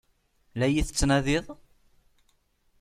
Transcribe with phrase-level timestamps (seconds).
[0.57, 1.45] La iyi-tettnadiḍ?